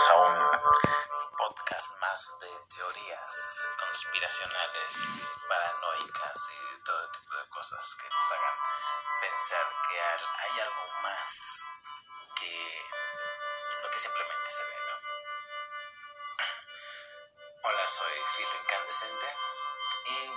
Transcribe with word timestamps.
bienvenidos 0.00 0.08
a 0.08 0.16
un 0.16 1.36
podcast 1.36 2.00
más 2.00 2.38
de 2.40 2.48
teorías 2.74 3.70
conspiracionales, 3.78 5.26
paranoicas 5.48 6.50
y 6.52 6.84
todo 6.84 7.10
tipo 7.10 7.34
de 7.36 7.48
cosas 7.50 7.98
que 8.00 8.08
nos 8.08 8.32
hagan 8.32 8.54
pensar 9.20 9.66
que 9.88 10.00
hay 10.00 10.60
algo 10.60 10.86
más 11.02 11.66
que 12.36 12.82
lo 13.82 13.90
que 13.90 13.98
simplemente 13.98 14.50
se 14.50 14.64
ve, 14.64 14.76
¿no? 14.88 14.96
Hola, 17.68 17.88
soy 17.88 18.12
Filo 18.36 18.56
Incandescente 18.62 19.36
y 20.06 20.32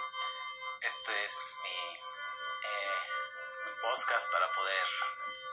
esto 0.82 1.11
es 1.11 1.55
mi, 1.64 2.00
eh, 2.64 2.98
mi 3.66 3.72
podcast 3.81 4.31
para 4.31 4.52
poder 4.52 4.88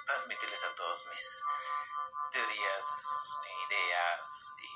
transmitirles 0.07 0.65
a 0.65 0.75
todos 0.75 1.07
mis 1.07 1.45
teorías, 2.31 3.41
ideas 3.71 4.57
y 4.63 4.71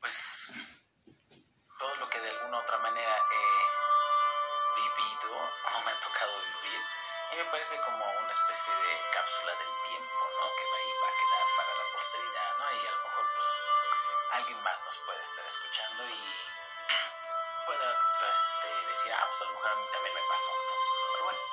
pues 0.00 0.52
todo 1.78 1.94
lo 1.96 2.10
que 2.10 2.20
de 2.20 2.30
alguna 2.30 2.58
u 2.58 2.60
otra 2.60 2.78
manera 2.78 3.16
he 3.30 3.46
vivido 4.76 5.32
o 5.74 5.80
me 5.84 5.92
ha 5.92 6.00
tocado 6.00 6.32
vivir 6.62 6.82
y 7.32 7.36
me 7.36 7.44
parece 7.46 7.80
como 7.80 8.04
una 8.04 8.30
especie 8.30 8.74
de 8.74 9.00
cápsula 9.12 9.54
del 9.54 9.82
tiempo, 9.88 10.28
¿no? 10.36 10.54
Que 10.54 10.64
ahí 10.64 10.92
va 11.02 11.08
a 11.08 11.16
quedar 11.16 11.56
para 11.56 11.74
la 11.74 11.92
posteridad, 11.92 12.58
¿no? 12.58 12.72
Y 12.72 12.86
a 12.86 12.90
lo 12.90 13.02
mejor 13.04 13.26
pues 13.32 13.48
alguien 14.32 14.62
más 14.62 14.80
nos 14.84 14.98
puede 14.98 15.20
estar 15.20 15.46
escuchando 15.46 16.04
y 16.04 16.20
pueda 17.66 17.98
este, 18.30 18.86
decir, 18.86 19.12
ah, 19.14 19.26
pues 19.30 19.40
a 19.40 19.44
lo 19.44 19.52
mejor 19.52 19.70
a 19.70 19.76
mí 19.76 19.86
también 19.92 20.14
me 20.14 20.22
pasó, 20.28 20.50
¿no? 20.50 20.74
Pero 21.12 21.24
bueno 21.24 21.51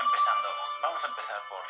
empezando, 0.00 0.54
vamos 0.82 1.04
a 1.04 1.08
empezar 1.08 1.42
por, 1.48 1.62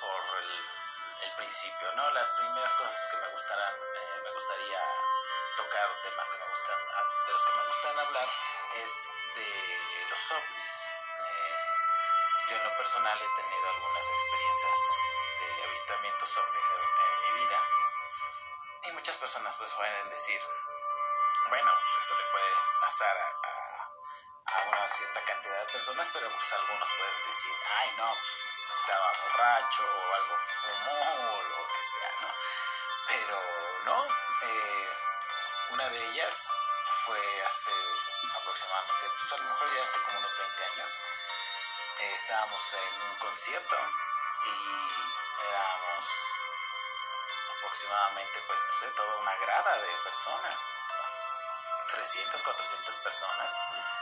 por 0.00 0.42
el, 0.42 1.32
principio, 1.36 1.92
¿no? 1.92 2.10
Las 2.10 2.30
primeras 2.30 2.74
cosas 2.74 3.08
que 3.10 3.16
me 3.16 3.28
gustarán, 3.28 3.74
eh, 3.76 4.20
me 4.24 4.32
gustaría 4.32 4.80
tocar, 5.56 6.00
temas 6.02 6.28
que 6.30 6.38
me 6.38 6.48
gustan, 6.48 6.78
de 7.26 7.32
los 7.32 7.44
que 7.44 7.52
me 7.52 7.66
gustan 7.66 7.98
hablar, 7.98 8.26
es 8.82 9.14
de 9.34 10.06
los 10.10 10.32
ovnis. 10.32 10.88
Eh, 11.18 11.56
yo 12.48 12.56
en 12.56 12.64
lo 12.64 12.76
personal 12.76 13.18
he 13.22 13.40
tenido 13.40 13.68
algunas 13.70 14.10
experiencias 14.10 14.78
de 15.38 15.64
avistamientos 15.64 16.38
ovnis 16.38 16.70
en, 16.72 17.22
mi 17.22 17.40
vida 17.40 17.62
y 18.82 18.92
muchas 18.92 19.16
personas 19.16 19.54
pues 19.56 19.74
pueden 19.74 20.08
decir, 20.08 20.40
bueno, 21.48 21.70
pues 21.80 22.04
eso 22.04 22.16
le 22.16 22.24
puede 22.24 22.52
pasar 22.80 23.16
a 23.44 23.57
una 24.56 24.88
cierta 24.88 25.22
cantidad 25.24 25.58
de 25.58 25.72
personas, 25.72 26.08
pero 26.12 26.30
pues 26.32 26.52
algunos 26.54 26.88
pueden 26.96 27.22
decir, 27.22 27.52
ay 27.80 27.90
no, 27.98 28.14
pues 28.14 28.78
estaba 28.80 29.12
borracho 29.22 29.84
o 29.84 30.14
algo 30.14 30.38
fumó 30.38 31.32
o 31.32 31.42
lo 31.42 31.66
que 31.68 31.82
sea, 31.82 32.12
¿no? 32.22 32.34
Pero 33.06 33.42
no, 33.84 34.04
eh, 34.42 34.88
una 35.70 35.88
de 35.90 36.06
ellas 36.08 36.68
fue 37.04 37.42
hace 37.44 37.72
aproximadamente, 38.36 39.10
pues 39.18 39.32
a 39.32 39.36
lo 39.36 39.44
mejor 39.44 39.76
ya 39.76 39.82
hace 39.82 40.00
como 40.02 40.18
unos 40.18 40.36
20 40.38 40.64
años, 40.64 41.00
estábamos 42.12 42.74
en 42.74 43.02
un 43.02 43.16
concierto 43.16 43.76
y 44.44 45.44
éramos 45.48 46.06
aproximadamente, 47.58 48.40
pues 48.46 48.64
no 48.64 48.74
sé, 48.74 48.90
toda 48.92 49.16
una 49.16 49.36
grada 49.36 49.78
de 49.78 49.92
personas, 50.04 50.74
300, 51.92 52.42
400 52.42 52.94
personas 52.96 53.97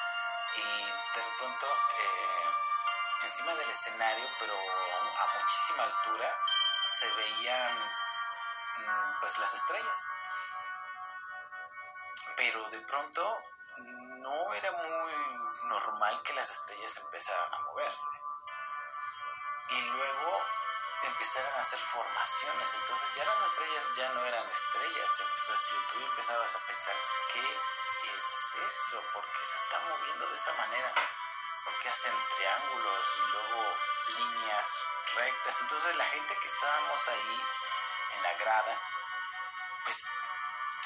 y 0.56 1.18
de 1.18 1.22
pronto 1.38 1.66
eh, 1.98 2.26
encima 3.22 3.54
del 3.54 3.70
escenario, 3.70 4.28
pero 4.38 4.54
a 4.54 5.38
muchísima 5.40 5.84
altura, 5.84 6.44
se 6.84 7.12
veían 7.12 7.92
mm, 8.76 9.20
pues 9.20 9.38
las 9.38 9.54
estrellas. 9.54 10.06
Pero 12.36 12.68
de 12.70 12.80
pronto 12.80 13.42
no 13.78 14.54
era 14.54 14.72
muy 14.72 15.12
normal 15.68 16.22
que 16.22 16.34
las 16.34 16.50
estrellas 16.50 16.98
empezaran 16.98 17.54
a 17.54 17.58
moverse. 17.60 18.10
Y 19.68 19.80
luego 19.86 20.42
empezaron 21.02 21.52
a 21.54 21.60
hacer 21.60 21.78
formaciones. 21.78 22.74
Entonces 22.76 23.16
ya 23.16 23.24
las 23.24 23.42
estrellas 23.42 23.94
ya 23.96 24.08
no 24.10 24.24
eran 24.24 24.48
estrellas. 24.48 25.20
Entonces 25.20 25.70
tú 25.90 26.00
empezabas 26.00 26.56
a 26.56 26.66
pensar 26.66 26.96
es 28.02 28.54
eso? 28.66 29.02
¿Por 29.12 29.26
qué 29.32 29.44
se 29.44 29.56
está 29.56 29.78
moviendo 29.80 30.26
de 30.28 30.34
esa 30.34 30.52
manera? 30.54 30.92
¿Por 31.64 31.78
qué 31.78 31.88
hacen 31.88 32.12
triángulos 32.36 33.18
y 33.18 33.30
luego 33.32 33.76
líneas 34.18 34.84
rectas? 35.16 35.60
Entonces 35.62 35.96
la 35.96 36.04
gente 36.06 36.36
que 36.38 36.46
estábamos 36.46 37.08
ahí 37.08 37.44
en 38.12 38.22
la 38.22 38.34
grada, 38.34 38.80
pues 39.84 40.08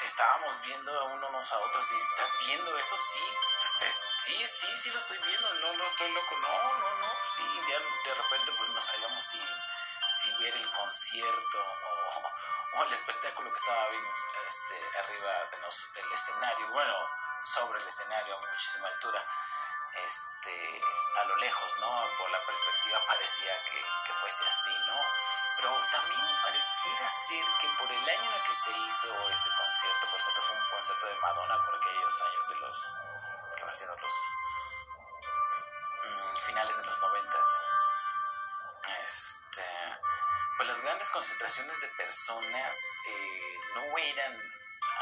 estábamos 0.03 0.59
viendo 0.61 0.99
a 0.99 1.03
unos 1.03 1.51
a 1.51 1.59
otros 1.59 1.91
y 1.91 1.95
estás 1.95 2.37
viendo 2.47 2.77
eso, 2.77 2.97
sí, 2.97 3.37
sí, 3.59 4.45
sí, 4.45 4.75
sí 4.75 4.89
lo 4.91 4.99
estoy 4.99 5.17
viendo, 5.19 5.53
no, 5.55 5.73
no 5.73 5.85
estoy 5.85 6.11
loco, 6.11 6.35
no, 6.37 6.73
no, 6.79 6.97
no, 6.97 7.13
sí, 7.25 7.43
ya 7.69 7.79
de 7.79 8.15
repente 8.15 8.51
pues 8.53 8.69
no 8.69 8.81
sabíamos 8.81 9.23
si, 9.23 9.39
si 10.07 10.33
ver 10.37 10.55
el 10.55 10.69
concierto 10.69 11.65
o, 12.73 12.83
el 12.83 12.93
espectáculo 12.93 13.51
que 13.51 13.57
estaba 13.57 13.89
viendo 13.89 14.09
este, 14.47 14.99
arriba 14.99 15.45
de 15.51 15.57
nos, 15.59 15.93
del 15.93 16.11
escenario, 16.11 16.67
bueno, 16.69 16.95
sobre 17.43 17.79
el 17.79 17.87
escenario 17.87 18.35
a 18.35 18.39
muchísima 18.39 18.87
altura, 18.87 19.23
este, 19.95 20.81
a 21.21 21.25
lo 21.25 21.35
lejos, 21.37 21.79
¿no? 21.79 22.17
Por 22.17 22.29
la 22.29 22.45
perspectiva 22.45 23.03
parecía 23.05 23.51
que, 23.65 24.13
fuese 24.13 24.47
así, 24.47 24.77
¿no? 24.87 24.97
Pero 25.57 25.69
también 25.89 26.25
pareciera 26.43 27.09
ser 27.09 27.45
que 27.59 27.67
por 27.77 27.91
el 27.91 28.09
año 28.09 28.29
en 28.29 28.37
el 28.37 28.43
que 28.43 28.53
se 28.53 28.71
hizo 28.71 29.29
este 29.29 29.49
concierto, 29.55 30.07
por 30.09 30.21
cierto, 30.21 30.41
fue 30.41 30.55
un 30.55 30.69
concierto 30.69 31.05
de 31.07 31.15
Madonna 31.15 31.61
por 31.61 31.75
aquellos 31.75 32.21
años 32.21 32.49
de 32.49 32.55
los, 32.55 32.93
que 33.57 33.63
va 33.63 33.71
siendo 33.71 33.97
los 33.97 34.13
mm, 36.03 36.35
finales 36.41 36.77
de 36.77 36.85
los 36.85 37.01
noventas, 37.01 37.61
pues 40.61 40.69
las 40.69 40.83
grandes 40.83 41.09
concentraciones 41.09 41.81
de 41.81 41.87
personas 41.87 42.91
eh, 43.07 43.59
no 43.73 43.97
eran 43.97 44.53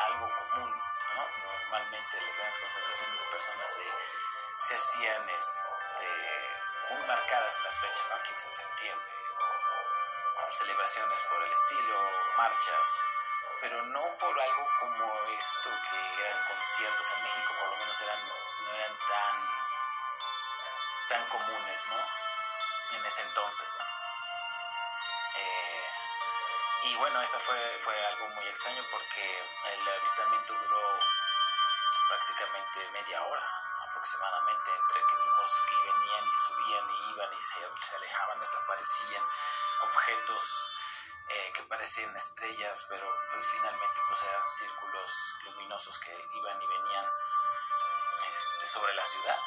algo 0.08 0.30
común, 0.30 0.72
¿no? 1.16 1.28
Normalmente 1.52 2.22
las 2.22 2.38
grandes 2.38 2.60
concentraciones 2.60 3.20
de 3.20 3.26
personas 3.26 3.70
se, 4.62 4.74
hacían 4.74 5.30
este, 5.30 6.92
muy 6.92 7.04
marcadas 7.08 7.58
en 7.58 7.64
las 7.66 7.78
fechas, 7.78 8.06
¿no? 8.10 8.24
15 8.24 8.48
de 8.48 8.54
septiembre, 8.54 9.14
o, 10.38 10.52
celebraciones 10.54 11.22
por 11.24 11.44
el 11.44 11.52
estilo, 11.52 12.10
marchas, 12.38 13.06
pero 13.60 13.84
no 13.84 14.18
por 14.18 14.40
algo 14.40 14.68
como 14.80 15.14
esto 15.38 15.70
que 15.92 16.22
eran 16.22 16.48
conciertos 16.48 17.12
en 17.18 17.24
México, 17.24 17.54
por 17.60 17.68
lo 17.68 17.76
menos 17.76 18.02
eran, 18.02 18.28
no 18.30 18.74
eran 18.76 18.98
tan, 18.98 19.50
tan 21.10 21.26
comunes, 21.28 21.84
¿no? 21.90 22.96
En 22.96 23.06
ese 23.06 23.24
entonces, 23.24 23.76
¿no? 23.78 23.89
Y 26.82 26.96
bueno, 26.96 27.22
esa 27.22 27.40
fue, 27.40 27.78
fue 27.80 28.06
algo 28.08 28.30
muy 28.30 28.46
extraño 28.48 28.84
porque 28.90 29.44
el 29.74 29.90
avistamiento 29.90 30.54
duró 30.54 31.00
prácticamente 32.08 32.90
media 32.92 33.24
hora 33.24 33.44
aproximadamente 33.90 34.72
entre 34.78 35.06
que 35.06 35.16
vimos 35.16 35.64
que 35.68 35.92
venían 35.92 36.26
y 36.26 36.38
subían 36.48 36.92
y 36.92 37.10
iban 37.12 37.34
y 37.34 37.42
se, 37.42 37.96
alejaban, 37.96 38.40
desaparecían 38.40 39.24
objetos 39.82 40.72
eh, 41.28 41.52
que 41.54 41.64
parecían 41.64 42.16
estrellas, 42.16 42.86
pero 42.90 43.06
finalmente 43.42 44.02
pues 44.08 44.24
eran 44.24 44.46
círculos 44.46 45.38
luminosos 45.44 46.00
que 46.00 46.28
iban 46.34 46.62
y 46.62 46.68
venían 46.68 47.06
este, 48.32 48.66
sobre 48.68 48.94
la 48.94 49.04
ciudad 49.04 49.38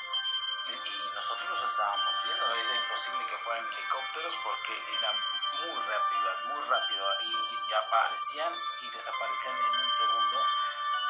y 0.68 1.10
nosotros 1.14 1.50
los 1.50 1.62
estábamos 1.62 2.22
viendo, 2.22 2.54
era 2.54 2.76
imposible 2.76 3.26
que 3.26 3.36
fueran 3.38 3.66
helicópteros 3.72 4.36
porque 4.44 4.94
eran 4.94 5.16
muy 5.52 5.82
rápidos, 5.82 6.44
muy 6.46 6.62
rápido 6.62 7.06
y, 7.20 7.72
aparecían 7.72 8.52
y 8.80 8.90
desaparecían 8.90 9.56
en 9.56 9.80
un 9.80 9.92
segundo 9.92 10.46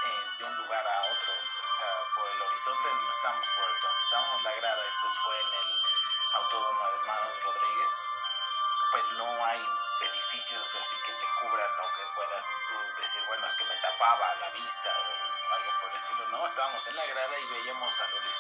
eh, 0.05 0.27
de 0.39 0.45
un 0.45 0.57
lugar 0.59 0.87
a 0.87 1.13
otro, 1.13 1.33
o 1.33 1.77
sea, 1.77 1.89
por 2.15 2.31
el 2.31 2.43
horizonte 2.43 2.89
no 2.89 3.11
estábamos 3.11 3.49
por 3.49 3.69
el 3.69 3.81
donde 3.81 3.99
estábamos 3.99 4.43
la 4.43 4.53
grada, 4.55 4.87
esto 4.87 5.09
fue 5.09 5.41
en 5.41 5.55
el 5.55 5.81
autódromo 6.35 6.87
de 6.87 6.97
Hermanos 6.97 7.43
Rodríguez, 7.43 8.09
pues 8.93 9.13
no 9.13 9.45
hay 9.47 9.69
edificios 10.01 10.75
así 10.77 10.97
que 11.03 11.13
te 11.13 11.27
cubran 11.41 11.71
o 11.81 11.95
que 11.95 12.07
puedas 12.15 12.47
tú 12.69 13.03
decir, 13.03 13.23
bueno, 13.27 13.47
es 13.47 13.55
que 13.55 13.65
me 13.65 13.77
tapaba 13.77 14.35
la 14.37 14.51
vista 14.51 14.91
o 14.91 15.55
algo 15.55 15.73
por 15.81 15.91
el 15.91 15.97
estilo, 15.97 16.27
no, 16.29 16.47
estábamos 16.47 16.87
en 16.89 16.97
la 16.97 17.07
grada 17.07 17.39
y 17.39 17.47
veíamos 17.47 18.01
al, 18.01 18.15
al 18.15 18.32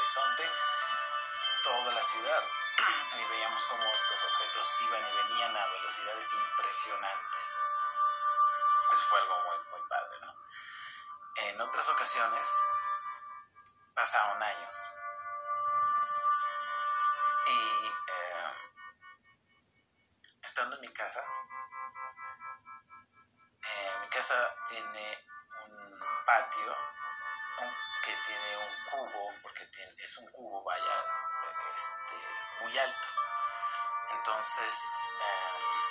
horizonte 0.00 0.50
toda 1.62 1.92
la 1.92 2.00
ciudad 2.00 2.42
y 3.18 3.24
veíamos 3.24 3.64
cómo 3.66 3.84
estos 3.84 4.24
objetos 4.24 4.80
iban 4.80 5.06
y 5.06 5.12
venían 5.12 5.54
a 5.54 5.66
velocidades 5.72 6.32
impresionantes. 6.32 7.64
Eso 8.92 9.04
fue 9.10 9.18
algo 9.20 9.34
muy, 9.42 9.58
muy 9.68 9.88
padre, 9.90 10.18
¿no? 10.22 10.34
En 11.36 11.60
otras 11.60 11.90
ocasiones 11.90 12.62
pasaron 13.94 14.42
años 14.42 14.90
y 17.46 17.86
eh, 17.86 18.52
mi 20.80 20.88
casa. 20.94 21.22
Eh, 23.62 23.98
mi 24.00 24.08
casa 24.08 24.56
tiene 24.66 25.18
un 25.68 26.00
patio 26.24 26.74
que 28.02 28.16
tiene 28.26 28.56
un 28.56 28.84
cubo, 28.90 29.34
porque 29.42 29.68
es 29.98 30.18
un 30.18 30.30
cubo, 30.32 30.62
vaya, 30.64 31.04
este, 31.74 32.16
muy 32.60 32.78
alto. 32.78 33.08
Entonces, 34.12 35.12
em, 35.20 35.90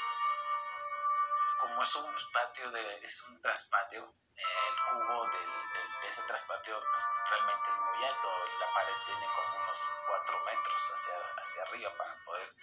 como 1.59 1.83
es 1.83 1.95
un 1.95 2.15
patio, 2.33 2.71
de, 2.71 2.99
es 2.99 3.21
un 3.23 3.41
traspatio, 3.41 4.13
el 4.35 4.75
cubo 4.89 5.27
de 5.27 6.07
ese 6.07 6.23
traspatio 6.23 6.79
pues, 6.79 7.03
realmente 7.29 7.69
es 7.69 7.77
muy 7.77 8.05
alto. 8.05 8.45
La 8.59 8.73
pared 8.73 8.95
tiene 9.05 9.27
como 9.27 9.63
unos 9.63 9.77
4 10.07 10.39
metros 10.45 10.89
hacia, 10.93 11.33
hacia 11.37 11.63
arriba 11.63 11.95
para 11.97 12.15
poder 12.23 12.55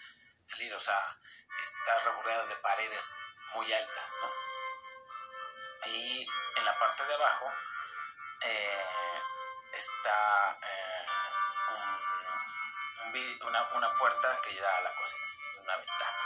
salir. 0.44 0.74
O 0.74 0.80
sea, 0.80 0.98
está 1.60 1.98
rodeado 2.04 2.46
de 2.48 2.56
paredes 2.56 3.14
muy 3.54 3.72
altas, 3.72 4.14
¿no? 4.22 4.32
Y 5.86 6.26
en 6.56 6.64
la 6.64 6.78
parte 6.78 7.04
de 7.04 7.14
abajo 7.14 7.52
eh, 8.42 9.05
está 9.76 10.58
eh, 10.62 11.06
una, 13.42 13.62
una 13.74 13.94
puerta 13.96 14.40
que 14.42 14.58
da 14.58 14.76
a 14.78 14.80
la 14.80 14.94
cocina, 14.94 15.24
una 15.62 15.76
ventana. 15.76 16.18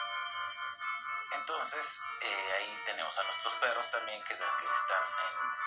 Entonces, 1.32 2.02
eh, 2.20 2.52
ahí 2.58 2.82
tenemos 2.86 3.18
a 3.18 3.22
nuestros 3.24 3.54
perros 3.54 3.90
también 3.90 4.22
que, 4.22 4.36
que 4.36 4.66
están 4.66 5.02
en, 5.02 5.60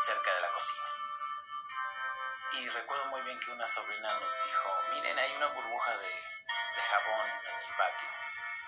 cerca 0.00 0.34
de 0.34 0.40
la 0.40 0.52
cocina. 0.52 0.86
Y 2.52 2.68
recuerdo 2.70 3.04
muy 3.06 3.22
bien 3.22 3.40
que 3.40 3.50
una 3.50 3.66
sobrina 3.66 4.08
nos 4.20 4.44
dijo, 4.44 4.82
miren, 4.92 5.18
hay 5.18 5.36
una 5.36 5.48
burbuja 5.48 5.96
de, 5.98 6.38
jabón 6.90 7.28
en 7.44 7.54
el 7.54 7.76
patio. 7.76 8.08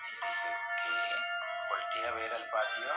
Y 0.05 0.15
dije, 0.15 0.57
¿qué? 0.83 1.15
Volté 1.69 2.07
a 2.07 2.11
ver 2.11 2.33
al 2.33 2.49
patio 2.49 2.93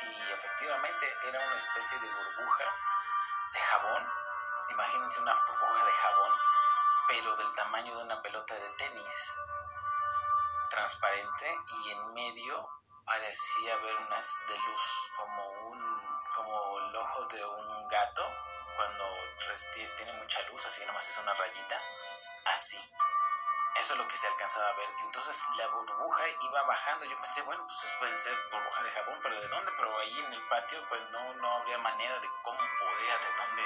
y 0.00 0.32
efectivamente 0.32 1.16
era 1.28 1.38
una 1.38 1.56
especie 1.56 1.98
de 1.98 2.10
burbuja 2.10 2.87
de 3.52 3.60
jabón. 3.60 4.12
Imagínense 4.70 5.20
una 5.20 5.34
burbuja 5.34 5.84
de 5.84 5.92
jabón, 5.92 6.32
pero 7.08 7.36
del 7.36 7.54
tamaño 7.54 7.96
de 7.96 8.04
una 8.04 8.22
pelota 8.22 8.54
de 8.54 8.70
tenis 8.70 9.34
transparente 10.70 11.58
y 11.66 11.90
en 11.90 12.14
medio 12.14 12.68
parecía 13.04 13.74
haber 13.74 13.96
unas 13.96 14.44
de 14.48 14.58
luz 14.58 15.10
como 15.16 15.50
un 15.70 16.18
como 16.34 16.78
el 16.80 16.96
ojo 16.96 17.24
de 17.26 17.44
un 17.44 17.88
gato 17.88 18.24
cuando 18.76 19.04
tiene 19.96 20.12
mucha 20.12 20.42
luz 20.42 20.66
así 20.66 20.84
nomás 20.86 21.08
es 21.08 21.18
una 21.18 21.34
rayita 21.34 21.80
así. 22.46 22.78
Eso 23.76 23.94
es 23.94 23.98
lo 23.98 24.08
que 24.08 24.16
se 24.16 24.26
alcanzaba 24.26 24.68
a 24.68 24.72
ver. 24.74 24.88
Entonces 25.04 25.44
la 25.56 25.66
burbuja 25.68 26.22
iba 26.42 26.62
bajando. 26.64 27.04
Yo 27.06 27.16
pensé 27.16 27.42
bueno 27.42 27.64
pues 27.66 27.94
puede 27.98 28.16
ser 28.16 28.36
burbuja 28.50 28.82
de 28.82 28.90
jabón 28.90 29.18
pero 29.22 29.40
de 29.40 29.48
dónde 29.48 29.72
pero 29.72 29.98
ahí 29.98 30.18
en 30.20 30.32
el 30.32 30.48
patio 30.48 30.84
pues 30.88 31.02
no 31.10 31.34
no 31.34 31.52
habría 31.56 31.78
manera 31.78 32.18
de 32.20 32.28
cómo 32.42 32.58
podía 32.98 33.16
de 33.16 33.32
dónde 33.36 33.62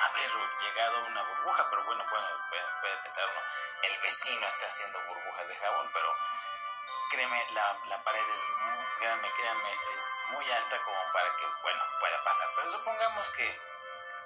haber 0.00 0.30
llegado 0.60 1.06
una 1.06 1.22
burbuja 1.22 1.66
pero 1.70 1.84
bueno 1.84 2.04
bueno 2.08 2.26
puede, 2.50 2.96
pensar 3.02 3.26
uno 3.28 3.40
el 3.82 4.00
vecino 4.00 4.46
está 4.46 4.66
haciendo 4.66 5.00
burbujas 5.06 5.48
de 5.48 5.56
jabón 5.56 5.90
pero 5.92 6.14
créeme, 7.10 7.46
la, 7.52 7.78
la 7.86 8.02
pared 8.04 8.28
es 8.28 8.44
muy, 8.58 8.84
créanme, 8.98 9.30
créanme, 9.32 9.78
es 9.94 10.24
muy 10.30 10.50
alta 10.50 10.82
como 10.82 10.98
para 11.12 11.36
que, 11.36 11.46
bueno, 11.62 11.80
pueda 12.00 12.22
pasar. 12.24 12.50
Pero 12.56 12.70
supongamos 12.70 13.28
que 13.30 13.60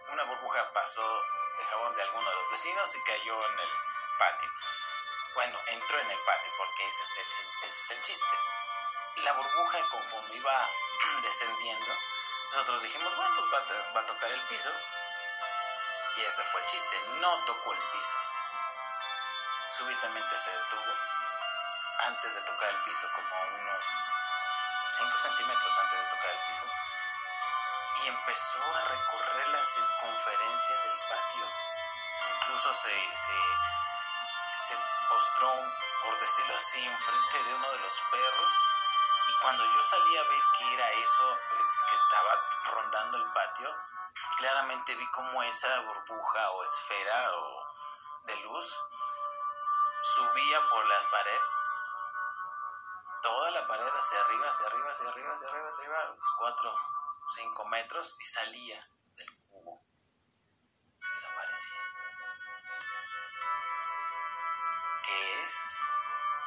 una 0.09 0.25
burbuja 0.25 0.73
pasó 0.73 1.25
de 1.56 1.65
jabón 1.67 1.95
de 1.95 2.03
alguno 2.03 2.31
de 2.31 2.37
los 2.37 2.51
vecinos 2.51 2.97
y 2.97 3.03
cayó 3.05 3.47
en 3.49 3.61
el 3.61 3.71
patio. 4.19 4.51
Bueno, 5.35 5.59
entró 5.67 6.01
en 6.01 6.11
el 6.11 6.19
patio 6.21 6.53
porque 6.56 6.87
ese 6.87 7.03
es 7.03 7.19
el, 7.19 7.67
ese 7.67 7.81
es 7.81 7.91
el 7.91 8.01
chiste. 8.01 8.37
La 9.17 9.33
burbuja, 9.35 9.89
conforme 9.91 10.37
iba 10.37 10.69
descendiendo, 11.23 11.97
nosotros 12.52 12.82
dijimos, 12.82 13.14
bueno, 13.17 13.35
pues 13.37 13.47
va 13.47 13.93
va 13.94 14.00
a 14.00 14.06
tocar 14.06 14.31
el 14.31 14.43
piso. 14.47 14.70
Y 16.17 16.20
ese 16.23 16.43
fue 16.43 16.61
el 16.61 16.67
chiste, 16.67 17.00
no 17.20 17.31
tocó 17.44 17.73
el 17.73 17.79
piso. 17.93 18.17
Súbitamente 19.67 20.37
se 20.37 20.50
detuvo 20.50 20.93
antes 22.06 22.35
de 22.35 22.41
tocar 22.43 22.69
el 22.70 22.82
piso, 22.82 23.08
como 23.14 23.41
unos 23.55 23.85
5 24.93 25.17
centímetros 25.17 25.79
antes 25.79 26.00
de 26.00 26.06
tocar 26.08 26.31
el 26.31 26.38
piso, 26.49 26.64
y 28.02 28.08
empezó 28.08 28.64
a 28.75 28.88
recorrer 28.88 29.49
la 29.49 29.64
circunferencia 29.64 30.81
del 30.81 30.99
patio. 31.08 31.53
Incluso 32.35 32.75
se, 32.75 33.17
se, 33.17 33.38
se 34.53 34.76
postró, 35.08 35.55
por 36.03 36.19
decirlo 36.19 36.55
así, 36.56 36.85
enfrente 36.85 37.44
de 37.44 37.55
uno 37.55 37.70
de 37.73 37.79
los 37.79 38.00
perros. 38.11 38.53
Y 39.29 39.35
cuando 39.35 39.64
yo 39.73 39.82
salí 39.82 40.17
a 40.17 40.25
ver 40.25 40.43
qué 40.58 40.75
era 40.75 40.91
eso 40.93 41.38
que 41.88 41.94
estaba 41.94 42.47
rondando 42.73 43.19
el 43.19 43.32
patio, 43.32 43.77
claramente 44.38 44.94
vi 44.97 45.06
como 45.11 45.43
esa 45.43 45.81
burbuja 45.81 46.50
o 46.50 46.62
esfera 46.62 47.32
o 47.37 47.65
de 48.25 48.41
luz 48.43 48.82
subía 50.03 50.69
por 50.69 50.85
la 50.87 51.11
pared 51.11 51.41
toda 53.23 53.50
la 53.50 53.67
pared 53.67 53.87
hacia 53.87 54.21
arriba, 54.25 54.49
hacia 54.49 54.67
arriba, 54.69 54.91
hacia 54.91 55.09
arriba, 55.11 55.32
hacia 55.35 55.49
arriba, 55.49 55.69
hacia 55.69 55.85
arriba, 55.85 56.05
los 56.17 56.32
4 56.38 56.75
5 57.31 57.69
metros 57.69 58.17
y 58.19 58.25
salía 58.25 58.88
del 59.15 59.37
cubo. 59.49 59.85
Desaparecía. 60.99 61.81
¿Qué 65.05 65.41
es? 65.43 65.81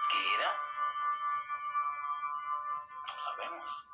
¿Qué 0.10 0.36
era? 0.36 0.50
No 3.08 3.20
sabemos. 3.20 3.93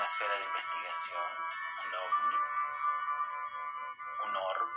Una 0.00 0.08
esfera 0.08 0.34
de 0.34 0.44
investigación, 0.46 1.30
un 1.84 1.94
ovni, 1.94 2.36
un 4.24 4.34
orb, 4.34 4.68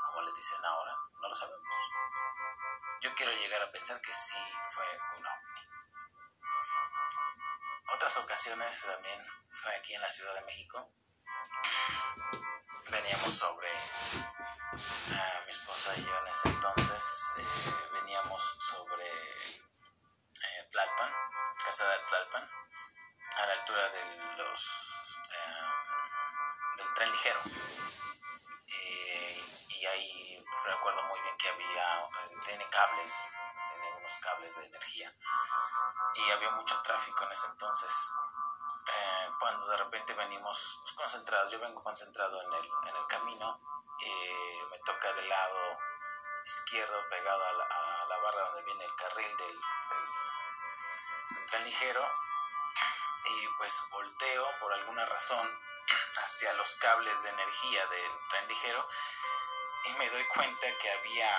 como 0.00 0.22
le 0.22 0.32
dicen 0.32 0.64
ahora, 0.64 0.96
no 1.20 1.28
lo 1.28 1.34
sabemos. 1.34 1.76
Yo 3.02 3.14
quiero 3.14 3.32
llegar 3.32 3.60
a 3.60 3.70
pensar 3.70 4.00
que 4.00 4.14
sí 4.14 4.42
fue 4.70 4.86
un 5.18 5.26
ovni. 5.26 5.60
Otras 7.92 8.16
ocasiones 8.16 8.82
también 8.86 9.20
fue 9.62 9.76
aquí 9.76 9.94
en 9.94 10.00
la 10.00 10.08
Ciudad 10.08 10.34
de 10.36 10.44
México. 10.46 10.90
Veníamos 12.88 13.34
sobre 13.34 13.70
a 13.70 15.40
mi 15.44 15.50
esposa 15.50 15.94
y 15.98 16.02
yo 16.02 16.18
en 16.18 16.28
ese 16.28 16.48
entonces 16.48 17.34
eh, 17.36 17.44
veníamos 17.92 18.42
sobre 18.42 19.06
eh, 19.06 20.68
Tlalpan, 20.70 21.12
Casa 21.62 21.90
de 21.90 21.98
Tlalpan, 21.98 22.61
a 23.42 23.46
la 23.46 23.52
altura 23.54 23.86
eh, 23.86 24.02
del 26.76 26.94
tren 26.94 27.10
ligero. 27.10 27.40
y 29.68 29.86
ahí 29.86 30.44
recuerdo 30.64 31.02
muy 31.08 31.20
bien 31.22 31.36
que 31.38 31.48
había, 31.48 32.08
tiene 32.44 32.68
cables, 32.70 33.32
tiene 33.68 33.96
unos 33.96 34.16
cables 34.18 34.56
de 34.56 34.66
energía 34.66 35.12
y 36.14 36.30
había 36.30 36.50
mucho 36.52 36.80
tráfico 36.82 37.24
en 37.24 37.32
ese 37.32 37.48
entonces. 37.48 38.12
Eh, 38.86 39.28
cuando 39.40 39.66
de 39.66 39.76
repente 39.78 40.14
venimos 40.14 40.82
concentrados, 40.94 41.50
yo 41.50 41.58
vengo 41.58 41.82
concentrado 41.82 42.40
en 42.42 42.52
el, 42.54 43.06
camino, 43.08 43.60
eh, 44.04 44.62
me 44.70 44.78
toca 44.80 45.12
del 45.14 45.28
lado 45.28 45.78
izquierdo 46.44 47.08
pegado 47.08 47.44
a 47.44 47.52
la, 47.52 48.18
barra 48.18 48.42
donde 48.42 48.62
viene 48.62 48.84
el 48.84 48.94
carril 48.94 49.36
del 49.36 49.60
tren 51.46 51.64
ligero 51.64 52.21
y 53.42 53.48
pues 53.58 53.86
volteo 53.90 54.46
por 54.60 54.72
alguna 54.72 55.04
razón 55.06 55.60
hacia 56.24 56.52
los 56.54 56.76
cables 56.76 57.22
de 57.22 57.30
energía 57.30 57.86
del 57.86 58.28
tren 58.28 58.48
ligero 58.48 58.88
y 59.84 59.92
me 59.94 60.10
doy 60.10 60.26
cuenta 60.28 60.66
que 60.78 60.90
había 60.90 61.30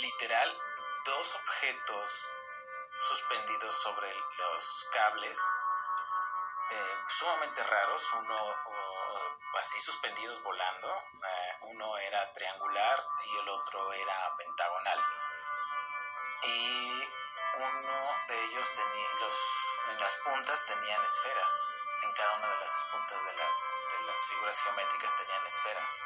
literal 0.00 0.62
dos 1.04 1.34
objetos 1.34 2.30
suspendidos 3.00 3.74
sobre 3.74 4.12
los 4.38 4.88
cables 4.92 5.38
eh, 6.70 6.96
sumamente 7.08 7.62
raros. 7.64 8.12
Uno 8.12 8.56
así 9.58 9.80
suspendidos 9.80 10.42
volando 10.42 10.94
eh, 10.94 11.56
uno 11.62 11.96
era 11.98 12.32
triangular 12.34 13.08
y 13.24 13.36
el 13.38 13.48
otro 13.48 13.92
era 13.94 14.36
pentagonal. 14.36 15.00
Y 16.42 17.08
uno 17.58 18.16
de 18.28 18.44
ellos 18.44 18.72
tenía 18.74 19.08
los 19.20 19.76
en 19.88 20.00
las 20.00 20.16
puntas 20.16 20.66
tenían 20.66 21.02
esferas 21.04 21.68
en 22.02 22.12
cada 22.12 22.36
una 22.36 22.48
de 22.48 22.60
las 22.60 22.88
puntas 22.90 23.24
de 23.24 23.32
las, 23.34 23.80
de 23.90 24.06
las 24.06 24.26
figuras 24.26 24.60
geométricas 24.62 25.16
tenían 25.16 25.46
esferas 25.46 26.02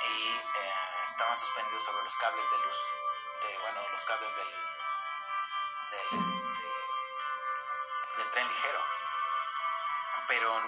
y 0.00 0.28
eh, 0.28 1.02
estaban 1.04 1.36
suspendidos 1.36 1.82
sobre 1.84 2.02
los 2.02 2.16
cables 2.16 2.50
de 2.50 2.58
luz, 2.58 2.94
de, 3.42 3.58
bueno, 3.58 3.88
los 3.90 4.04
cables 4.04 4.34
del, 4.34 4.50
del, 5.90 6.18
este, 6.18 6.68
del 8.16 8.30
tren 8.30 8.48
ligero. 8.48 8.80
Pero 10.28 10.60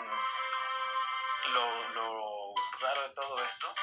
lo, 1.51 1.89
lo 1.91 2.55
raro 2.81 3.03
de 3.03 3.11
todo 3.11 3.41
esto 3.45 3.75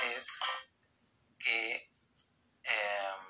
es 0.00 0.42
que 1.38 1.88
Em, 2.68 3.27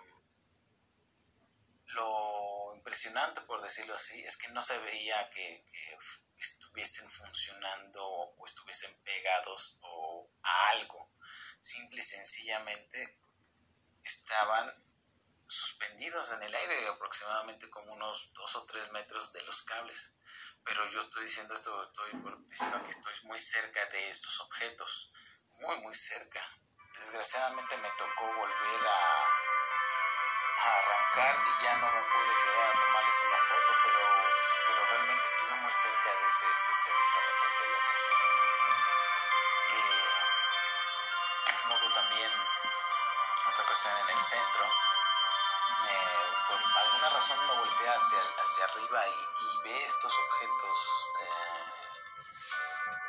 lo 1.98 2.74
impresionante, 2.76 3.40
por 3.42 3.60
decirlo 3.62 3.94
así, 3.94 4.22
es 4.22 4.36
que 4.36 4.48
no 4.48 4.62
se 4.62 4.78
veía 4.78 5.30
que, 5.30 5.64
estuviesen 6.38 7.10
funcionando 7.10 8.06
o 8.06 8.46
estuviesen 8.46 8.94
pegados 9.02 9.80
o 9.82 10.30
a 10.40 10.70
algo. 10.70 11.12
Simple 11.58 11.98
y 11.98 12.02
sencillamente 12.02 13.18
estaban 14.04 14.66
suspendidos 15.48 16.32
en 16.32 16.42
el 16.44 16.54
aire 16.54 16.88
aproximadamente 16.88 17.68
como 17.70 17.92
unos 17.92 18.32
dos 18.34 18.54
o 18.54 18.66
tres 18.66 18.92
metros 18.92 19.32
de 19.32 19.42
los 19.42 19.62
cables. 19.62 20.20
Pero 20.64 20.86
yo 20.88 21.00
estoy 21.00 21.24
diciendo 21.24 21.54
esto, 21.54 21.82
estoy 21.82 22.12
diciendo 22.46 22.82
que 22.84 22.90
estoy 22.90 23.14
muy 23.24 23.38
cerca 23.38 23.84
de 23.86 24.10
estos 24.10 24.40
objetos, 24.40 25.12
muy, 25.60 25.76
muy 25.78 25.94
cerca. 25.94 26.40
Desgraciadamente 27.00 27.76
me 27.78 27.90
tocó 27.98 28.26
volver 28.26 28.86
a, 28.86 29.57
arrancar 30.66 31.36
y 31.46 31.62
ya 31.62 31.76
no 31.76 31.92
me 31.92 32.02
pude 32.02 32.36
quedar 32.42 32.68
a 32.68 32.78
tomarles 32.78 33.22
una 33.26 33.36
foto, 33.36 33.74
pero, 33.84 34.00
pero 34.66 34.84
realmente 34.86 35.26
estuve 35.26 35.54
muy 35.60 35.72
cerca 35.72 36.10
de 36.10 36.28
ese, 36.28 36.46
de 36.46 36.72
ese 36.72 36.92
avistamiento 36.92 37.46
que 37.48 37.74
ocasión. 37.74 38.20
Eh, 39.70 40.08
luego 41.68 41.92
también 41.92 42.32
otra 43.48 43.64
ocasión 43.64 43.98
en 43.98 44.08
el 44.10 44.20
centro 44.20 44.64
eh, 45.86 46.34
por 46.48 46.58
alguna 46.58 47.08
razón 47.10 47.38
uno 47.40 47.56
voltea 47.58 47.92
hacia, 47.92 48.18
hacia 48.18 48.64
arriba 48.64 49.06
y, 49.06 49.58
ve 49.62 49.84
estos 49.84 50.12
objetos 50.18 51.06
eh, 51.20 51.72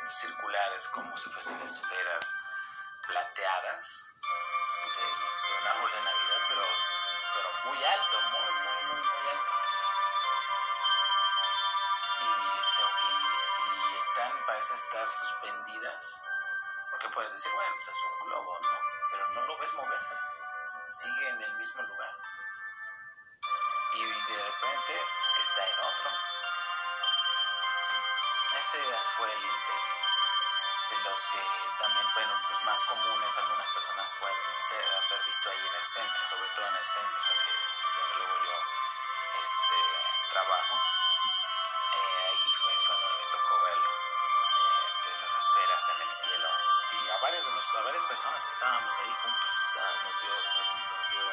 circulares 0.08 0.88
como 0.88 1.16
si 1.16 1.30
fuesen 1.30 1.60
esferas 1.62 2.36
plateadas 3.06 4.19
muy 7.64 7.84
alto, 7.84 8.20
muy, 8.20 8.52
muy, 8.52 8.84
muy, 8.84 9.02
muy 9.02 9.28
alto. 9.28 9.52
Y, 12.18 13.96
están, 13.96 14.46
parece 14.46 14.74
estar 14.74 15.06
suspendidas, 15.08 16.22
porque 16.90 17.08
puedes 17.08 17.32
decir, 17.32 17.52
bueno, 17.52 17.74
pues 17.76 17.88
es 17.88 18.02
un 18.04 18.26
globo, 18.26 18.58
¿no? 18.60 18.78
Pero 19.10 19.28
no 19.30 19.40
lo 19.46 19.58
ves 19.58 19.74
moverse, 19.74 20.16
sigue 20.86 21.28
en 21.28 21.42
el 21.42 21.52
mismo 21.54 21.82
lugar 21.82 22.14
y 23.92 24.04
de 24.04 24.42
repente 24.42 25.06
está 25.38 25.66
en 25.66 25.78
otro. 25.80 26.10
Ese 28.56 28.78
fue 29.16 29.32
el, 29.32 29.42
de 30.90 31.08
los 31.08 31.26
que 31.26 31.42
también, 31.78 32.06
bueno, 32.14 32.40
pues 32.46 32.64
más 32.64 32.84
comunes, 32.84 33.38
algunas 33.38 33.68
personas 33.68 34.16
pueden 34.20 34.60
ser, 34.60 34.84
haber 34.84 35.24
visto 35.24 35.50
ahí 35.50 35.66
en 35.66 35.74
el 35.74 35.84
centro, 35.84 36.24
sobre 36.24 36.50
todo 36.50 36.66
en 36.66 36.76
el 36.76 36.84
centro, 36.84 37.22
que 37.44 37.49
es 37.60 37.84
donde 37.94 38.14
luego 38.16 38.36
yo 38.44 38.56
este, 39.42 39.76
trabajo. 40.30 40.74
Eh, 41.92 42.28
ahí 42.30 42.52
fue, 42.62 42.72
donde 42.88 43.12
me 43.18 43.30
tocó 43.30 43.60
verlo, 43.62 43.90
eh, 43.90 45.10
esas 45.10 45.36
esferas 45.36 45.88
en 45.90 46.02
el 46.02 46.10
cielo. 46.10 46.48
Y 46.92 47.08
a 47.10 47.16
varias, 47.18 47.44
de 47.44 47.78
a 47.78 47.82
varias 47.82 48.02
personas 48.04 48.44
que 48.44 48.52
estábamos 48.52 48.98
ahí 48.98 49.14
juntos, 49.22 49.50
nos 49.76 50.22
dio, 50.22 50.34
nos 50.88 51.08
dio 51.10 51.30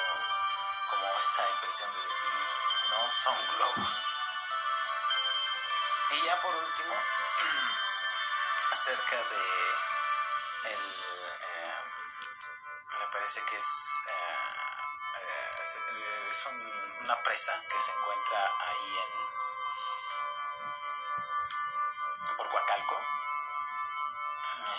como 0.90 1.20
esa 1.20 1.50
impresión 1.50 1.94
de 1.94 2.02
decir, 2.02 2.30
no 2.90 3.08
son 3.08 3.48
globos. 3.56 4.08
Y 6.10 6.22
ya 6.26 6.42
por 6.42 6.56
último, 6.56 6.94
acerca 8.72 9.16
de 9.16 9.78
el, 10.64 10.96
eh, 11.42 11.82
me 13.00 13.08
parece 13.12 13.46
que 13.46 13.56
es, 13.56 14.04
eh, 14.08 14.38
es, 16.30 16.46
una 17.02 17.24
presa 17.24 17.62
que 17.70 17.80
se 17.80 17.92
encuentra 17.92 18.52
ahí 18.60 18.98
en 18.98 19.12
por 22.36 22.48
Coacalco. 22.50 23.02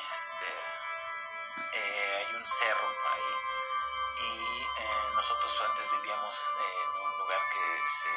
Este, 0.09 0.47
hay 2.19 2.35
un 2.35 2.45
cerro 2.45 2.95
por 3.03 3.13
ahí 3.13 3.35
y 4.17 4.67
nosotros 5.15 5.61
antes 5.69 5.91
vivíamos 5.91 6.55
en 6.61 6.91
un 7.03 7.19
lugar 7.19 7.41
que 7.49 7.89
se, 7.89 8.11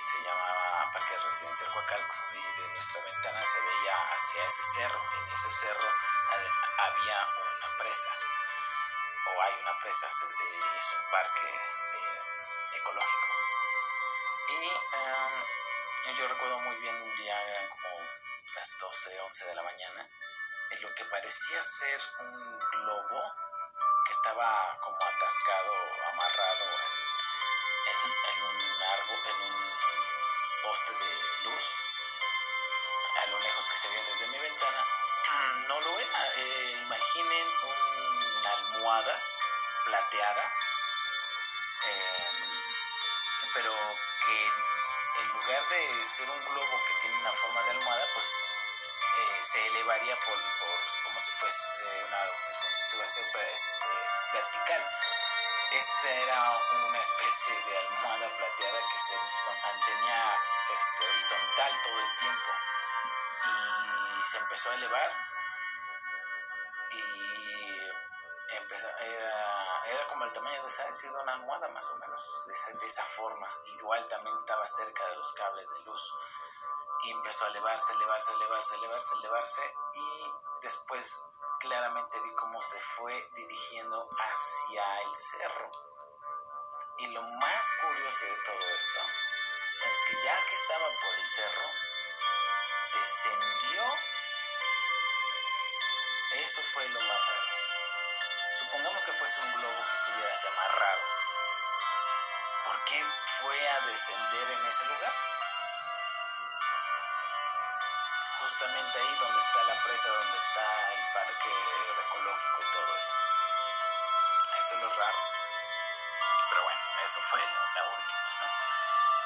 se 0.00 0.22
llamaba 0.22 0.90
Parque 0.92 1.18
Residencial 1.18 1.72
Coacalco 1.72 2.14
y 2.34 2.60
de 2.60 2.68
nuestra 2.68 3.02
ventana 3.02 3.42
se 3.42 3.60
veía 3.60 3.96
hacia 4.12 4.44
ese 4.44 4.62
cerro. 4.62 5.00
En 5.00 5.32
ese 5.32 5.50
cerro 5.50 5.88
había 6.78 7.28
una 7.36 7.76
presa 7.76 8.10
o 9.26 9.42
hay 9.42 9.54
una 9.62 9.78
presa, 9.78 10.08
es 10.08 10.22
un 10.22 11.10
parque 11.10 11.48
eh, 11.48 12.37
ecológico. 12.88 13.28
Y 14.48 14.64
em, 14.96 16.16
yo 16.16 16.28
recuerdo 16.28 16.58
muy 16.60 16.76
bien 16.76 16.94
un 16.94 17.16
día, 17.16 17.42
eran 17.48 17.68
como 17.68 17.88
las 18.54 18.78
12, 18.80 19.20
11 19.20 19.46
de 19.46 19.54
la 19.54 19.62
mañana, 19.62 20.08
en 20.70 20.82
lo 20.82 20.94
que 20.94 21.04
parecía 21.04 21.60
ser 21.60 22.00
un 22.20 22.58
globo 22.70 23.22
que 24.06 24.12
estaba 24.12 24.78
como 24.80 24.96
atascado, 25.04 25.72
amarrado 26.12 26.64
en, 27.86 28.42
un 28.42 28.82
árbol, 28.82 29.20
en 29.26 29.40
un 29.42 29.72
poste 30.62 30.92
de 30.92 31.50
luz, 31.50 31.84
a 33.16 33.26
lo 33.30 33.38
lejos 33.38 33.68
que 33.68 33.76
se 33.76 33.88
veía 33.88 34.04
desde 34.04 34.26
mi 34.28 34.38
ventana. 34.38 34.86
No 35.68 35.80
lo 35.80 35.98
era, 35.98 36.34
eh, 36.36 36.78
imaginen 36.80 37.46
una 37.62 38.52
almohada 38.52 39.22
plateada, 39.84 40.57
pero 43.58 43.74
que 44.24 44.46
en 45.20 45.28
lugar 45.30 45.68
de 45.68 46.04
ser 46.04 46.30
un 46.30 46.44
globo 46.44 46.84
que 46.86 46.94
tiene 47.00 47.16
una 47.16 47.32
forma 47.32 47.62
de 47.64 47.70
almohada, 47.70 48.06
pues 48.14 48.46
eh, 49.18 49.42
se 49.42 49.66
elevaría 49.66 50.16
por, 50.20 50.38
como 51.02 51.18
si 51.18 51.32
fuese 51.32 51.84
una, 52.06 52.18
si 52.52 52.82
estuviese 52.82 53.20
este, 53.20 53.86
vertical. 54.32 54.86
Esta 55.72 56.08
era 56.08 56.58
una 56.88 57.00
especie 57.00 57.60
de 57.64 57.78
almohada 57.78 58.36
plateada 58.36 58.78
que 58.92 58.98
se 59.00 59.16
mantenía 59.64 60.40
este, 60.76 61.08
horizontal 61.08 61.82
todo 61.82 61.98
el 61.98 62.16
tiempo 62.16 62.50
y 63.44 64.24
se 64.24 64.38
empezó 64.38 64.70
a 64.70 64.74
elevar 64.74 65.12
y 66.92 67.88
empezó, 68.54 68.88
era 68.98 69.27
como 70.08 70.24
el 70.24 70.32
tamaño 70.32 70.60
de 70.60 70.66
esa, 70.66 70.92
sido 70.92 71.20
una 71.22 71.34
almohada 71.34 71.68
más 71.68 71.90
o 71.90 71.96
menos, 71.98 72.42
de 72.46 72.52
esa, 72.52 72.72
de 72.72 72.86
esa 72.86 73.04
forma. 73.04 73.48
Igual 73.66 74.06
también 74.08 74.36
estaba 74.36 74.66
cerca 74.66 75.06
de 75.08 75.16
los 75.16 75.32
cables 75.32 75.68
de 75.70 75.84
luz 75.84 76.12
y 77.04 77.12
empezó 77.12 77.44
a 77.44 77.48
elevarse, 77.48 77.92
elevarse, 77.94 78.32
elevarse, 78.34 78.74
elevarse, 78.74 79.14
elevarse 79.20 79.74
y 79.94 80.32
después 80.62 81.22
claramente 81.60 82.20
vi 82.20 82.34
cómo 82.34 82.60
se 82.60 82.80
fue 82.80 83.30
dirigiendo 83.34 84.08
hacia 84.18 85.02
el 85.02 85.14
cerro. 85.14 85.70
Y 86.98 87.06
lo 87.08 87.22
más 87.22 87.72
curioso 87.82 88.26
de 88.26 88.36
todo 88.44 88.68
esto 88.76 88.98
es 89.82 90.00
que 90.08 90.20
ya 90.22 90.44
que 90.44 90.54
estaba 90.54 90.86
por 90.86 91.14
el 91.14 91.26
cerro, 91.26 91.70
descendió. 92.92 93.82
Eso 96.32 96.60
fue 96.72 96.88
lo 96.88 97.00
más 97.00 97.26
raro. 97.26 97.57
Supongamos 98.58 99.02
que 99.04 99.12
fuese 99.12 99.40
un 99.40 99.52
globo 99.52 99.84
que 99.86 99.94
estuviera 99.94 100.34
amarrado. 100.52 101.02
¿Por 102.64 102.84
qué 102.84 103.06
fue 103.40 103.68
a 103.70 103.80
descender 103.86 104.50
en 104.50 104.66
ese 104.66 104.86
lugar? 104.86 105.12
justamente 108.40 108.98
ahí 108.98 109.16
donde 109.18 109.38
está 109.38 109.62
la 109.64 109.82
presa, 109.82 110.08
donde 110.08 110.38
está 110.38 110.92
el 110.94 111.12
parque 111.12 111.52
ecológico 112.06 112.62
y 112.62 112.70
todo 112.70 112.96
eso. 112.96 113.14
Eso 114.58 114.74
es 114.74 114.80
lo 114.80 114.88
raro. 114.88 115.18
Pero 116.48 116.62
bueno, 116.62 116.80
eso 117.04 117.20
fue 117.20 117.40
la 117.40 117.84
última. 117.84 118.18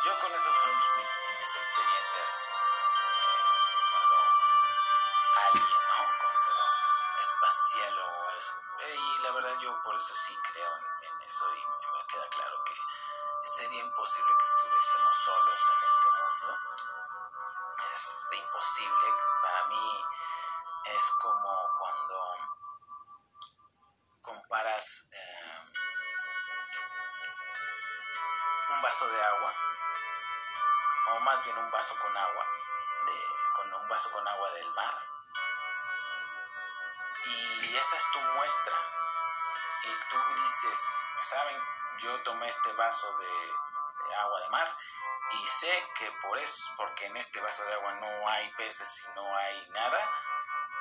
Yo 0.05 0.19
con 0.19 0.33
eso 0.33 0.53
fueron 0.53 0.81
mis, 0.99 1.13
mis 1.39 1.57
experiencias 1.57 2.82
yo 9.63 9.81
por 9.83 9.95
eso 9.95 10.15
sí 10.15 10.37
creo 10.53 10.77
en, 10.77 11.23
eso 11.23 11.55
y 11.55 11.61
me 11.61 12.07
queda 12.09 12.29
claro 12.31 12.65
que 12.65 12.75
sería 13.45 13.81
imposible 13.81 14.37
que 14.37 14.45
estuviésemos 14.45 15.17
solos 15.17 15.61
en 15.71 15.85
este 15.85 16.09
mundo 16.11 16.59
es 17.93 18.29
imposible. 18.33 19.15
Para 19.43 19.67
mí 19.67 20.05
es 20.85 21.11
como 21.21 21.71
cuando 21.79 22.37
comparas 24.23 25.11
em, 25.13 25.73
un 28.71 28.83
vaso 28.83 29.09
de 29.09 29.25
agua, 29.25 29.55
o 31.09 31.21
más 31.21 31.45
bien 31.45 31.59
un 31.59 31.71
vaso 31.71 31.97
con 32.01 32.17
agua, 32.17 32.47
de, 33.07 33.27
con 33.55 33.75
un 33.75 33.89
vaso 33.89 34.11
con 34.11 34.27
agua 34.27 34.51
del 34.53 34.71
mar. 34.73 34.95
Y 37.25 37.77
esa 37.77 37.97
es 37.97 38.11
tu 38.13 38.21
muestra. 38.21 39.02
Y 39.85 40.11
tú 40.11 40.19
dices, 40.37 40.93
¿saben? 41.21 41.59
yo 41.99 42.23
tomé 42.23 42.47
este 42.49 42.73
vaso 42.73 43.17
de, 43.19 43.53
agua 44.19 44.41
de 44.41 44.49
mar 44.51 44.69
y 45.31 45.47
sé 45.47 45.89
que 45.95 46.11
por 46.21 46.39
eso, 46.39 46.73
porque 46.77 47.07
en 47.07 47.17
este 47.17 47.41
vaso 47.41 47.65
de 47.65 47.75
agua 47.75 47.95
no 47.95 48.29
hay 48.29 48.51
peces 48.53 49.05
y 49.05 49.15
no 49.15 49.37
hay 49.37 49.69
nada, 49.71 50.11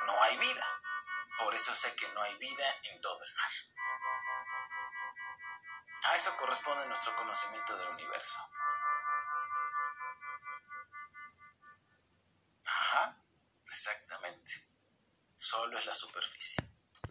no 0.06 0.22
hay 0.22 0.36
vida. 0.38 0.80
Por 1.38 1.54
eso 1.54 1.74
sé 1.74 1.94
que 1.96 2.08
no 2.08 2.22
hay 2.22 2.34
vida 2.36 2.64
en 2.84 3.00
todo 3.00 3.22
el 3.22 3.34
mar. 3.34 3.50
A 6.04 6.16
eso 6.16 6.36
corresponde 6.36 6.86
nuestro 6.86 7.16
conocimiento 7.16 7.76
del 7.76 7.88
universo. 7.88 8.38
Ajá, 12.66 13.16
exactamente. 13.66 14.52
Solo 15.36 15.78
es 15.78 15.86
la 15.86 15.94
superficie. 15.94 16.71